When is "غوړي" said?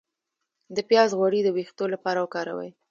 1.19-1.41